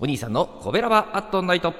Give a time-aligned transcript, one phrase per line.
[0.00, 1.74] お兄さんのコベラバアットナイト。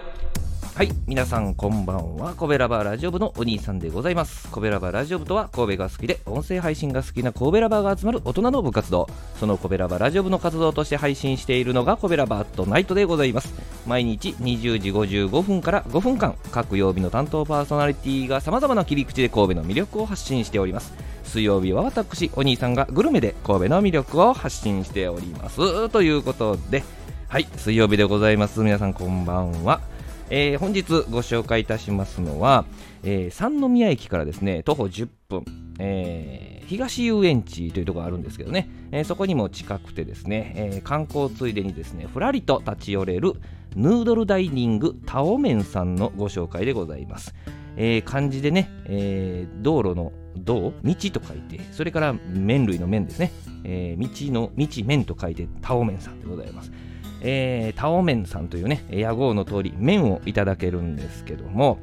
[0.74, 2.34] はい皆さんこんばんは。
[2.34, 4.50] コベラバラジオ部のお兄さんでございます。
[4.50, 9.06] コベラバラジオ部とは神戸が好きで音声配信が好きな神戸ラバが集まる大人の部活動。
[9.38, 13.54] そのコベラバラジオ部の活動として配信しているのがコベラバアットナイトでございます。
[13.86, 20.92] 毎日20時55分から5分間各曜日の担当パーソナリティがさまざまな切り口で神戸の魅力を発信しております。
[21.22, 25.88] 水曜日は私お兄さんがグルメで神戸の魅力を発信しております。
[25.90, 26.82] ということで
[27.28, 28.60] はい水曜日でございます。
[28.60, 29.82] 皆さんこんばんは。
[30.30, 32.64] えー、本日ご紹介いたしますのは、
[33.02, 35.44] えー、三宮駅からですね徒歩10分、
[35.78, 43.34] えー、東遊園地というところがあるんですけどね、え、そこにも近くてですね、え、観光ついでにですねふらりと立ち寄れる
[43.76, 47.34] ヌードルダイニングタオメンさんのご紹介でございます、
[47.76, 53.32] え、漢字でね、え、道路の道道と書いてそれから麺類の麺ですね、
[53.64, 56.72] え、道の道麺と書いてタオメンさんでございます。
[57.20, 61.78] えー、タオメンさんというね、屋号の通り、麺をいただけるんですけども、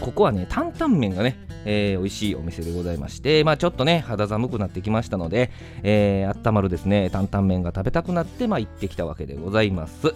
[0.00, 5.50] ここはね、担々麺がね、えー、美味しいお店でございまして、まあちょっとね、肌寒くなってきましたので、
[5.82, 10.14] えー、温まるですね、担々麺が食べたくなって、まあ行ってきたわけでございます。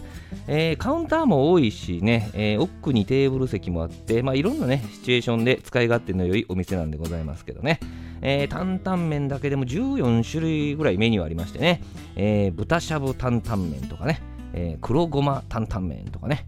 [0.48, 7.80] えー、カウンターも多いしね、えー、奥にテーブル席もあって、まあいろんなね、シチュエーションで使い勝手の良いお店なんでございますけどね。
[8.22, 11.82] えー、担々麺だけでも14種類ぐらいメニューありましてね、
[12.16, 14.22] えー、豚しゃぶ担々麺とかね、
[14.54, 16.46] えー、黒ごま担々麺とかね、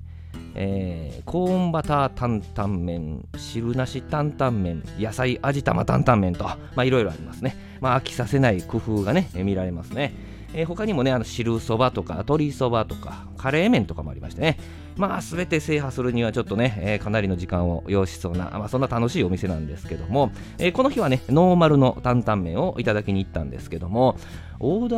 [0.55, 7.57] えー、コーンバター担々麺、汁なし担々麺、野菜味玉担々麺と、まあいろいろありますね。
[7.81, 10.15] まあ飽きさせない工夫がね、見られますね。
[10.57, 14.59] えー、他にもね、あの汁そばとか鶏そばとかカレー麺とかもありましてね、
[14.97, 24.17] まあ全て制覇するにはちょっとね、えー、かなりの時間を要しそうな、まあそんな楽しいお店なんですけども、えー、この日はね、ノーマルの担々麺をいただきに行ったんですけども、
[24.59, 24.97] オーダ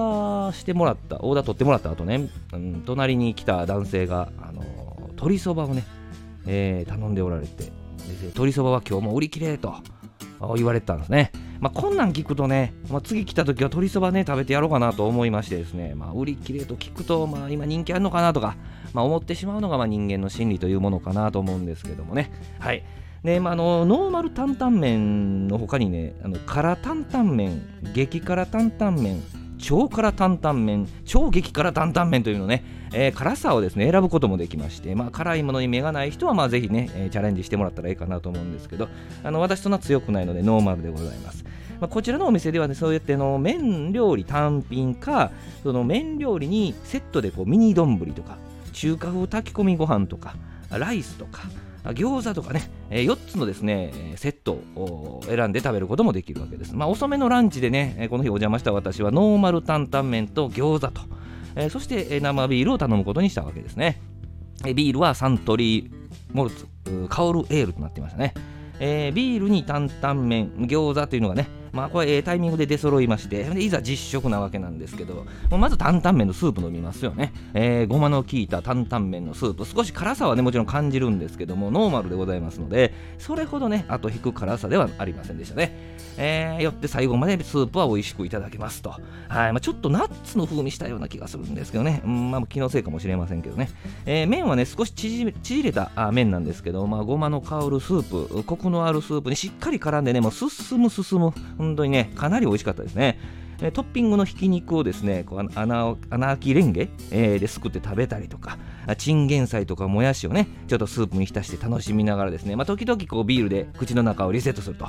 [0.53, 4.63] ーしてもらった、オーダー取ってもらった後ね、うん、隣に来た男性が、あの
[5.11, 5.83] 鶏そばをね、
[6.47, 7.73] え、頼んでおられて、
[8.23, 9.75] 鶏そばは今日も売り切れと
[10.55, 11.33] 言われてたんですね。
[11.61, 18.57] まあ、こんなん聞くとね、まあ、次来た時は鶏そばね、食べてやろうかなと思いましてですね、まあ、売り切れと聞くと、まあ、今人気あるのかなとか、
[18.93, 22.31] まあ、思ってしまうのがまあ人間の心理というものかなと思うんですけどもね。
[22.61, 22.85] はい。
[23.25, 29.21] で、まあ、あのノーマル担々麺の他にね、あの辛担々麺、激辛担々麺、
[29.59, 38.89] 超辛担々麺、超激辛担々麺というのね、えー、辛さをですね選ぶこともできまして、まあ、辛いものに目がない人はまあぜひね、えー、チャレンジしてもらったらいいかなと思うんですけど、
[39.23, 41.45] あの私そんな強くないのでノーマルでございます。
[41.81, 45.31] まあ、こちらのお店ではね、そうやっての麺料理単品か、
[45.63, 48.39] その麺料理にセットでこうミニ丼とか、
[48.73, 50.35] 中華風炊き込みご飯とか、
[50.71, 51.43] ライスとか、
[51.93, 56.75] 餃子とかね、え4つのですね、セットを選んで食べることもできるわけです。
[56.75, 61.03] まあ、遅めのランチでね、この日お邪魔した私はノーマル担々麺と餃子と、
[61.57, 64.01] えそして生ビールを頼むことにしたわけですね。
[64.65, 65.91] ビールはサントリー
[66.33, 66.67] モルツ、
[67.09, 68.35] カオルエールとなっていましたね。
[68.81, 77.33] えー、ビールに担々麺、餃子というのがね、まあこれ、えー、タイミングで出揃いまして、でいざ実食なわけなんですけど、まず担々麺のスープ飲みますよね。
[77.55, 85.99] えー、ごまの効いた担々麺のスープ、少し辛さはね、もちろん感じるんですけども、ノーマルでございますので、それほどね、後引く辛さではありませんでしたね。
[86.19, 88.91] えー、よって最後までスープは美味しくいただけますと。
[88.91, 88.99] は
[89.49, 93.71] いまあ、ちょっとナッツの風味したような気がするんですけどね、うんまあ、気のせいかもしれませんけどね。
[94.05, 103.19] えー、麺はね、少し縮れたあ麺なんですけど、まあ、ごまの香るスープ、コクのあるスープにしっかり絡んでね、もう進む進む、本当にね、かなり美味しかったですね。
[103.73, 108.57] トッピングのひき肉をですね、こう穴あきレンゲ、えー、ですくって食べたりとか、
[108.99, 114.87] チンゲン菜とかもやしをね、ちょっとスープに浸して楽しみながらですね、まあ、時々こうビールで口の中をリセットすると。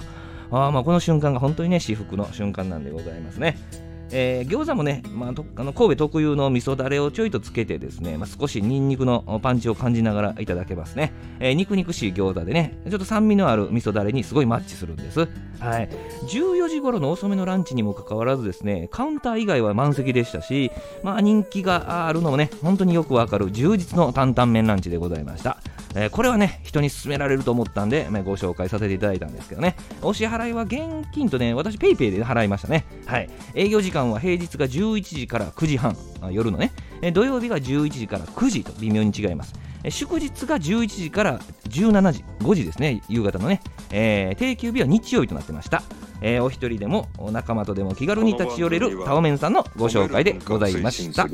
[0.51, 3.57] あまあこの瞬間が本当にね至福の瞬間なんでございますね。
[4.11, 15.19] えー、餃子もね、まあ、あの神戸特有の味噌だれをちょいとつけてですね、まあ、少しニンニクのパンチを感じながらいただけますね、えー、肉肉しい餃子でねちょっと酸味のある味噌だれにすごいマッチするんです、
[15.59, 15.89] はい、
[16.27, 20.71] 14時頃の遅めのランチにもかかわらずですねカウンター以外は満席でしたし、
[21.03, 25.57] まあ、人気があるのもね本当によくわかる充実の担々麺ランチでございました。
[25.95, 32.85] えー、これはね、人に勧められると思ったんで、まあ、ご紹介させていただいたんですけどね、お支払いは現金とね、私 PayPay で払いましたね。
[33.05, 33.29] はい。
[33.55, 35.97] 営業時間は平日が11時から9時半、
[36.31, 36.71] 夜のね、
[37.13, 39.53] 土曜日が11時から9時と微妙に違います。
[39.89, 41.39] 祝日が11時から
[41.69, 45.83] 17時、5時ですね、夕方のね、えー、定休日は日曜日となってました。
[46.21, 51.27] えー、お一人でもお仲間とでも気軽に立ち寄れるタオメンさんのご紹介でございました。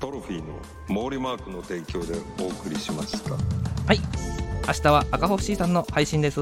[0.00, 3.34] トロフィーの毛利マークの提供でお送りしました。
[3.34, 4.00] はい
[4.66, 6.40] 明日は赤星さんの配信です